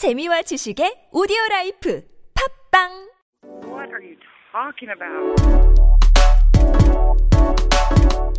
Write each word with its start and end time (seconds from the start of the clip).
재미와 0.00 0.40
지식의 0.40 1.08
오디오 1.12 1.36
life 1.50 2.02
팟빵 2.72 2.88
What 3.68 3.92
are 3.92 4.00
you 4.00 4.16
talking 4.50 4.88
about? 4.96 5.36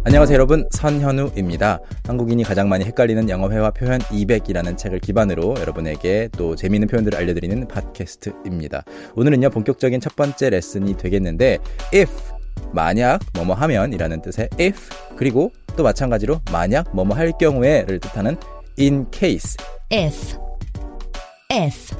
안녕하세요 0.04 0.34
여러분 0.34 0.68
선현우입니다. 0.72 1.80
한국인이 2.08 2.44
가장 2.46 2.68
많이 2.68 2.84
헷갈리는 2.86 3.30
영어 3.30 3.52
회화 3.52 3.70
표현 3.70 4.00
200이라는 4.00 4.76
책을 4.76 5.02
기반으로 5.02 5.54
여러분에게 5.60 6.30
또 6.36 6.56
재미있는 6.56 6.88
표현들을 6.88 7.16
알려드리는 7.16 7.68
팟캐스트입니다. 7.68 8.84
오늘은요 9.14 9.52
본격적인 9.52 10.00
첫 10.00 10.16
번째 10.16 10.50
레슨이 10.50 10.98
되겠는데 10.98 11.60
if 11.94 12.12
만약 12.74 13.20
뭐뭐 13.36 13.54
하면이라는 13.54 14.24
뜻의 14.24 14.50
if 14.60 14.90
그리고 15.16 15.52
또 15.78 15.84
마찬가지로 15.84 16.42
만약 16.52 16.90
뭐뭐 16.96 17.16
할 17.16 17.34
경우에를 17.40 18.00
뜻하는 18.00 18.36
in 18.80 19.06
case 19.12 19.58
if 19.94 20.42
if 21.52 21.94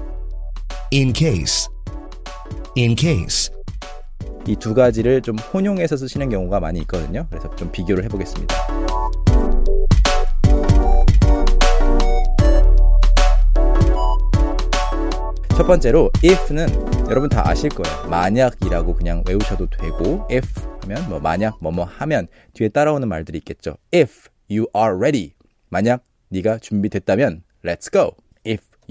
In 0.94 1.14
case. 1.14 1.70
In 2.78 2.96
case. 2.96 3.54
이 4.48 4.56
두 4.56 4.74
가지를 4.74 5.22
좀 5.22 5.38
혼용해서 5.38 5.96
쓰시는 5.98 6.30
경우가 6.30 6.60
많이 6.60 6.80
있거든요. 6.82 7.28
그래서 7.30 7.54
좀 7.56 7.72
비교를 7.72 8.04
해 8.04 8.08
보겠습니다. 8.08 8.56
첫 15.56 15.68
번째로 15.68 16.10
if는 16.26 16.68
여러분 17.10 17.30
다 17.30 17.48
아실 17.48 17.70
거예요. 17.70 18.08
만약이라고 18.10 18.96
그냥 18.96 19.24
외우셔도 19.28 19.70
되고 19.70 20.28
if 20.32 20.48
하면 20.82 21.08
뭐 21.08 21.20
만약 21.20 21.58
뭐뭐 21.62 21.86
하면 21.86 22.28
뒤에 22.54 22.70
따라오는 22.70 23.08
말들이 23.08 23.38
있겠죠. 23.38 23.78
if 23.94 24.28
you 24.50 24.66
are 24.76 24.96
ready 24.98 25.34
만약 25.70 26.04
네가 26.30 26.58
준비됐다면 26.58 27.44
let's 27.64 27.92
go. 27.92 28.16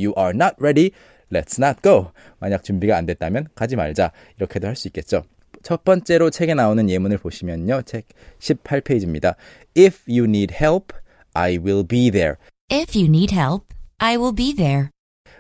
You 0.01 0.15
are 0.17 0.33
not 0.35 0.55
ready 0.61 0.91
let's 1.33 1.63
not 1.63 1.81
go. 1.83 2.11
만약 2.39 2.65
준비가 2.65 2.97
안 2.97 3.07
됐다면 3.07 3.49
가지 3.55 3.77
말자. 3.77 4.13
이렇게도 4.39 4.67
할 4.67 4.77
수 4.77 4.89
있겠죠. 4.89 5.23
첫 5.63 5.85
번째로 5.85 6.31
책에 6.31 6.55
나오는 6.55 6.89
예문을 6.89 7.19
보시면요. 7.19 7.83
책 7.83 8.07
18페이지입니다. 8.39 9.35
If 9.77 10.01
you 10.09 10.25
need 10.25 10.55
help, 10.55 10.95
I 11.35 11.59
will 11.59 11.87
be 11.87 12.11
there. 12.11 12.37
if 12.73 12.97
you 12.99 13.07
need 13.09 13.35
help 13.35 13.67
I 13.99 14.17
will 14.17 14.35
be 14.35 14.55
there 14.55 14.89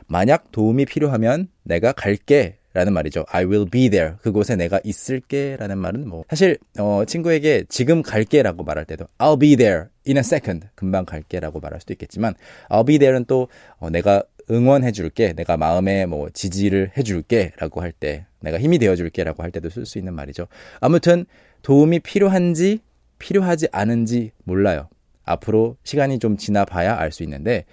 만약 0.06 0.50
도움이 0.52 0.84
필요하면 0.86 1.48
내가 1.62 1.92
갈게. 1.92 2.56
라는 2.72 2.92
말이죠. 2.92 3.24
I 3.28 3.44
will 3.46 3.68
be 3.68 3.88
there. 3.88 4.14
그곳에 4.22 4.54
내가 4.54 4.78
있을게. 4.84 5.56
라는 5.58 5.76
말은 5.78 6.08
뭐, 6.08 6.22
사실, 6.30 6.56
어, 6.78 7.04
친구에게 7.04 7.64
지금 7.68 8.00
갈게 8.00 8.44
라고 8.44 8.62
말할 8.62 8.84
때도 8.84 9.06
I'll 9.18 9.40
be 9.40 9.56
there 9.56 9.86
in 10.06 10.16
a 10.16 10.20
second. 10.20 10.68
금방 10.76 11.04
갈게 11.04 11.40
라고 11.40 11.58
말할 11.58 11.80
수도 11.80 11.92
있겠지만, 11.94 12.34
I'll 12.68 12.86
be 12.86 12.98
there는 12.98 13.24
또, 13.24 13.48
어, 13.78 13.90
내가 13.90 14.22
응원해 14.50 14.92
줄게. 14.92 15.32
내가 15.32 15.56
마음에 15.56 16.06
뭐, 16.06 16.28
지지를 16.30 16.92
해 16.96 17.02
줄게. 17.02 17.52
라고 17.58 17.80
할 17.80 17.92
때, 17.92 18.26
내가 18.40 18.58
힘이 18.58 18.78
되어 18.78 18.96
줄게. 18.96 19.24
라고 19.24 19.42
할 19.42 19.50
때도 19.50 19.70
쓸 19.70 19.86
수 19.86 19.98
있는 19.98 20.14
말이죠. 20.14 20.46
아무튼, 20.80 21.26
도움이 21.62 22.00
필요한지, 22.00 22.80
필요하지 23.18 23.68
않은지 23.72 24.32
몰라요. 24.44 24.88
앞으로 25.24 25.76
시간이 25.84 26.18
좀 26.18 26.36
지나 26.36 26.64
봐야 26.64 26.96
알 26.98 27.12
수 27.12 27.22
있는데, 27.22 27.64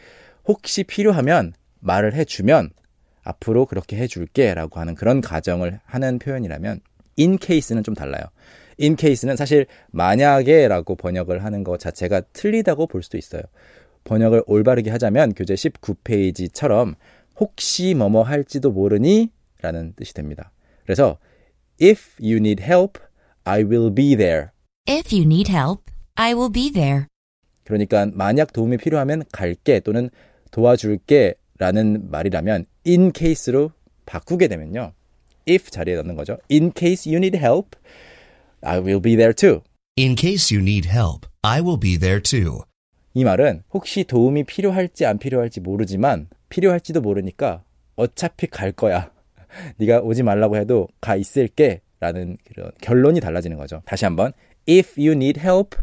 혹시 0.45 0.83
필요하면 0.83 1.53
말을 1.79 2.13
해 2.13 2.25
주면 2.25 2.69
앞으로 3.23 3.65
그렇게 3.65 3.97
해 3.97 4.07
줄게 4.07 4.53
라고 4.53 4.79
하는 4.79 4.95
그런 4.95 5.21
가정을 5.21 5.79
하는 5.85 6.19
표현이라면 6.19 6.79
in 7.19 7.37
case는 7.41 7.83
좀 7.83 7.93
달라요. 7.93 8.23
in 8.79 8.95
case는 8.97 9.35
사실 9.35 9.65
만약에 9.91 10.67
라고 10.67 10.95
번역을 10.95 11.43
하는 11.43 11.63
것 11.63 11.79
자체가 11.79 12.21
틀리다고 12.33 12.87
볼 12.87 13.03
수도 13.03 13.17
있어요. 13.17 13.41
번역을 14.07 14.43
올바르게 14.47 14.89
하자면 14.89 15.33
교재 15.33 15.53
19페이지처럼 15.55 16.95
혹시 17.39 17.93
뭐뭐 17.93 18.23
할지도 18.23 18.71
모르니 18.71 19.29
라는 19.61 19.93
뜻이 19.95 20.13
됩니다. 20.13 20.51
그래서 20.83 21.17
if 21.81 22.15
you 22.21 22.37
need 22.37 22.63
help, 22.63 22.99
I 23.43 23.63
will 23.63 23.93
be 23.93 24.15
there. 24.15 24.47
if 24.89 25.13
you 25.13 25.25
need 25.25 25.51
help 25.51 25.83
I 26.15 26.33
will 26.33 26.51
be 26.51 26.71
there 26.71 27.05
그러니까 27.65 28.05
만약 28.13 28.53
도움이 28.53 28.77
필요하면 28.77 29.23
갈게 29.33 29.81
또는 29.81 30.09
도와줄게 30.51 31.33
라는 31.59 32.09
말이라면 32.09 32.65
in 32.87 33.11
case로 33.13 33.71
바꾸게 34.05 34.47
되면요. 34.47 34.93
if 35.49 35.69
자리에 35.69 35.95
넣는 35.97 36.15
거죠. 36.15 36.37
in 36.49 36.71
case 36.73 37.11
you 37.11 37.17
need 37.17 37.37
help, 37.37 37.75
I 38.61 38.79
will 38.79 39.01
be 39.01 39.15
there 39.17 39.33
too. 39.33 39.61
In 39.99 40.15
case 40.15 40.53
you 40.55 40.61
need 40.63 40.87
help, 40.87 41.27
I 41.41 41.61
will 41.61 41.79
be 41.79 41.97
there 41.97 42.21
too. 42.21 42.61
이 43.17 43.23
말은 43.23 43.63
혹시 43.73 44.03
도움이 44.03 44.43
필요할지 44.43 45.07
안 45.07 45.17
필요할지 45.17 45.59
모르지만 45.59 46.27
필요할지도 46.49 47.01
모르니까 47.01 47.63
어차피 47.95 48.45
갈 48.45 48.71
거야. 48.71 49.11
네가 49.77 50.01
오지 50.01 50.21
말라고 50.21 50.55
해도 50.55 50.87
가 51.01 51.15
있을게 51.15 51.81
라는 51.99 52.37
그런 52.45 52.69
결론이 52.79 53.19
달라지는 53.19 53.57
거죠. 53.57 53.81
다시 53.85 54.05
한번 54.05 54.33
if 54.69 55.01
you 55.01 55.13
need 55.13 55.39
help, 55.39 55.75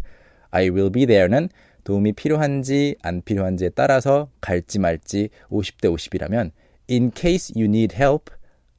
I 0.53 0.69
will 0.69 0.93
be 0.93 1.07
there는 1.07 1.49
도움이 1.83 2.13
필요한지 2.13 2.95
안 3.03 3.21
필요한지에 3.21 3.71
따라서 3.71 4.31
갈지 4.41 4.79
말지 4.79 5.31
50대 5.51 5.93
50이라면 5.93 6.53
in 6.89 7.11
case 7.13 7.53
you 7.61 7.69
need 7.69 7.97
help, 7.97 8.33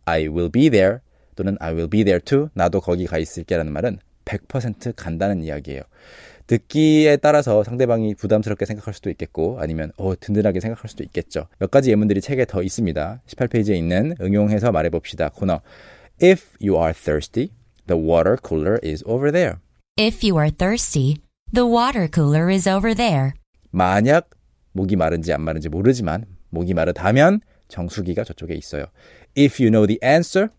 I 0.06 0.30
will 0.30 0.50
be 0.50 0.70
there 0.70 1.00
또는 1.36 1.58
I 1.60 1.74
will 1.74 1.90
be 1.90 2.06
there 2.06 2.22
too 2.22 2.48
나도 2.54 2.80
거기 2.80 3.06
가 3.06 3.18
있을게라는 3.18 3.74
말은 3.74 4.00
100% 4.24 4.94
간다는 4.96 5.44
이야기예요. 5.44 5.82
듣기에 6.48 7.18
따라서 7.18 7.64
상대방이 7.64 8.14
부담스럽게 8.16 8.66
생각할 8.66 8.94
수도 8.94 9.10
있겠고 9.10 9.58
아니면 9.60 9.92
어 9.98 10.14
든든하게 10.20 10.60
생각할 10.60 10.90
수도 10.90 11.04
있겠죠. 11.04 11.48
몇 11.60 11.72
가지 11.72 11.90
예문들이 11.92 12.22
책에 12.22 12.46
더 12.46 12.62
있습니다. 12.62 13.22
18페이지에 13.28 13.76
있는 13.76 14.16
응용해서 14.22 14.72
말해봅시다 14.72 15.30
코너. 15.30 15.62
If 16.22 16.44
you 16.62 16.80
are 16.80 16.94
thirsty, 16.94 17.50
the 17.88 18.02
water 18.02 18.38
cooler 18.48 18.80
is 18.84 19.04
over 19.06 19.32
there. 19.32 19.58
if 19.98 20.26
you 20.28 20.38
are 20.38 20.52
thirsty 20.52 21.22
the 21.54 21.66
water 21.66 22.10
cooler 22.14 22.52
is 22.52 22.68
over 22.68 22.94
there 22.94 23.32
만약 23.72 24.30
목이 24.74 24.98
마른지 24.98 25.32
안 25.32 25.42
마른지 25.42 25.70
모르지만 25.70 26.26
목이 26.50 26.74
마르다면 26.74 27.40
정수기가 27.70 28.24
저쪽에 28.26 28.54
있어요. 28.56 28.86
If 29.38 29.62
you 29.62 29.72
know 29.72 29.88
the 29.88 30.00
answer, 30.04 30.50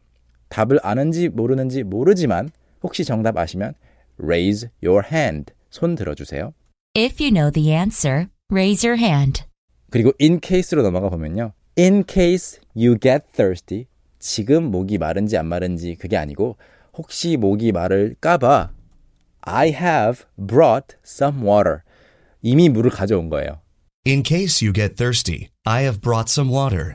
답을 0.48 0.78
아는지 0.82 1.28
모르는지 1.28 1.82
모르지만 1.82 2.50
혹시 2.82 3.04
정답 3.04 3.36
아시면 3.36 3.74
raise 4.22 4.70
your 4.82 5.02
hand, 5.10 5.52
손 5.76 5.94
들어주세요. 5.94 6.54
if 6.96 7.22
you 7.22 7.30
know 7.30 7.50
the 7.52 7.70
answer 7.74 8.28
raise 8.50 8.86
your 8.86 8.98
hand 8.98 9.44
그리고 9.90 10.12
in 10.20 10.40
case로 10.42 10.82
넘어가 10.82 11.10
보면요. 11.10 11.52
In 11.78 12.04
case 12.08 12.58
you 12.74 12.96
get 12.98 13.26
thirsty, 13.32 13.84
지금 14.18 14.70
목이 14.70 14.96
마른지 14.96 15.36
안 15.36 15.46
마른지 15.46 15.94
그게 15.94 16.16
아니고 16.16 16.56
혹시 16.96 17.36
목이 17.36 17.72
마를까봐 17.72 18.72
I 19.42 19.68
have 19.68 20.24
brought 20.38 20.96
some 21.04 21.42
water. 21.46 21.80
이미 22.42 22.68
물을 22.70 22.90
가져온 22.90 23.28
거예요. 23.28 23.60
In 24.06 24.22
case 24.24 24.66
you 24.66 24.72
get 24.72 24.96
thirsty, 24.96 25.50
I 25.64 25.82
have 25.82 26.00
brought 26.00 26.30
some 26.30 26.50
water. 26.50 26.94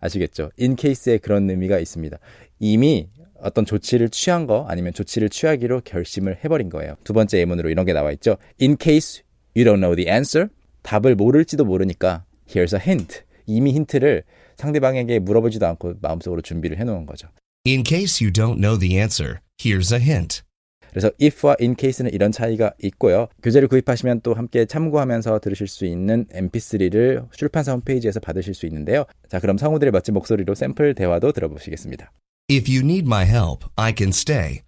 아시겠죠? 0.00 0.50
in 0.60 0.76
case에 0.76 1.18
그런 1.18 1.48
의미가 1.48 1.78
있습니다. 1.78 2.18
이미 2.58 3.08
어떤 3.40 3.64
조치를 3.64 4.08
취한 4.10 4.46
거 4.46 4.66
아니면 4.68 4.92
조치를 4.92 5.28
취하기로 5.28 5.82
결심을 5.84 6.38
해버린 6.44 6.70
거예요. 6.70 6.96
두 7.04 7.12
번째 7.12 7.38
예문으로 7.38 7.70
이런 7.70 7.84
게 7.86 7.92
나와 7.92 8.12
있죠. 8.12 8.36
In 8.60 8.76
case 8.80 9.22
you 9.56 9.64
don't 9.64 9.80
know 9.80 9.94
the 9.94 10.10
answer, 10.10 10.48
답을 10.82 11.14
모를지도 11.14 11.64
모르니까 11.64 12.24
here's 12.48 12.74
a 12.74 12.80
hint. 12.80 13.22
이미 13.46 13.72
힌트를 13.72 14.24
상대방에게 14.56 15.18
물어보지도 15.20 15.66
않고 15.66 15.94
마음속으로 16.00 16.42
준비를 16.42 16.78
해놓은 16.78 17.06
거죠. 17.06 17.28
In 17.66 17.84
case 17.84 18.24
you 18.24 18.32
don't 18.32 18.60
know 18.60 18.78
the 18.78 18.96
answer, 18.96 19.40
here's 19.58 19.92
a 19.92 20.00
hint. 20.00 20.42
그래서 20.90 21.10
if와 21.20 21.56
in 21.60 21.76
case는 21.78 22.12
이런 22.14 22.32
차이가 22.32 22.72
있고요. 22.82 23.28
교재를 23.42 23.68
구입하시면 23.68 24.22
또 24.22 24.32
함께 24.32 24.64
참고하면서 24.64 25.40
들으실 25.40 25.66
수 25.66 25.84
있는 25.84 26.24
mp3를 26.32 27.30
출판사 27.32 27.72
홈페이지에서 27.72 28.18
받으실 28.18 28.54
수 28.54 28.64
있는데요. 28.66 29.04
자, 29.28 29.38
그럼 29.38 29.58
성우들의 29.58 29.92
멋진 29.92 30.14
목소리로 30.14 30.54
샘플 30.54 30.94
대화도 30.94 31.32
들어보시겠습니다. 31.32 32.10
If 32.48 32.68
you 32.68 32.82
need 32.84 33.06
my 33.06 33.24
help, 33.24 33.64
I 33.76 33.90
can 33.92 34.12
stay. 34.12 34.62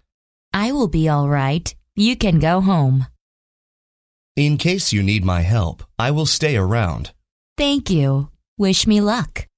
I 0.53 0.71
will 0.71 0.87
be 0.87 1.07
all 1.07 1.29
right 1.29 1.73
you 1.95 2.15
can 2.15 2.39
go 2.39 2.61
home 2.61 3.07
In 4.35 4.57
case 4.57 4.93
you 4.93 5.03
need 5.03 5.23
my 5.25 5.41
help, 5.41 5.83
I 5.99 6.11
will 6.11 6.25
stay 6.25 6.55
around. 6.57 7.11
thank 7.57 7.89
you 7.89 8.29
wish 8.57 8.87
me 8.87 9.01
luck 9.01 9.48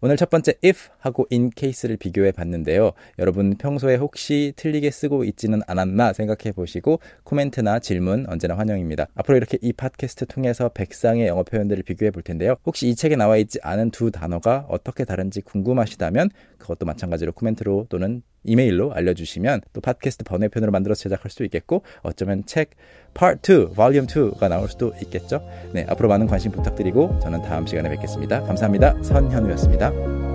오늘 0.00 0.16
첫 0.16 0.30
번째 0.30 0.54
if 0.64 0.90
하고 1.00 1.26
in 1.32 1.50
case를 1.56 1.96
비교해 1.96 2.30
봤는데요. 2.30 2.92
여러분 3.18 3.56
평소에 3.56 3.96
혹시 3.96 4.52
틀리게 4.54 4.92
쓰고 4.92 5.24
있지는 5.24 5.60
않았나 5.66 6.12
생각해 6.12 6.52
보시고 6.52 7.00
코멘트나 7.24 7.80
질문 7.80 8.24
언제나 8.28 8.56
환영입니다. 8.56 9.08
앞으로 9.16 9.36
이렇게 9.36 9.58
이 9.60 9.72
팟캐스트 9.72 10.26
통해서 10.26 10.68
백상의 10.68 11.26
영어 11.26 11.42
표현들을 11.42 11.82
비교해 11.82 12.12
볼 12.12 12.22
텐데요. 12.22 12.54
혹시 12.64 12.88
이 12.88 12.94
책에 12.94 13.16
나와 13.16 13.38
있지 13.38 13.58
않은 13.60 13.90
두 13.90 14.12
단어가 14.12 14.66
어떻게 14.68 15.04
다른지 15.04 15.40
궁금하시다면 15.40 16.30
그것도 16.58 16.86
마찬가지로 16.86 17.32
코멘트로 17.32 17.86
또는 17.88 18.22
이메일로 18.44 18.92
알려주시면 18.92 19.62
또 19.72 19.80
팟캐스트 19.80 20.24
번외편으로 20.24 20.70
만들어서 20.72 21.02
제작할 21.02 21.30
수도 21.30 21.44
있겠고 21.44 21.82
어쩌면 22.02 22.44
책 22.46 22.70
Part 23.14 23.52
2, 23.52 23.74
Volume 23.74 24.06
2가 24.06 24.48
나올 24.48 24.68
수도 24.68 24.92
있겠죠. 25.02 25.42
네, 25.72 25.86
앞으로 25.88 26.08
많은 26.08 26.26
관심 26.26 26.52
부탁드리고 26.52 27.18
저는 27.20 27.42
다음 27.42 27.66
시간에 27.66 27.88
뵙겠습니다. 27.90 28.42
감사합니다. 28.42 29.02
선현우였습니다. 29.02 30.27